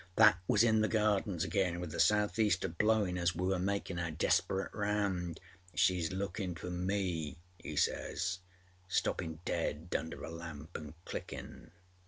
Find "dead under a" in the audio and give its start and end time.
9.45-10.31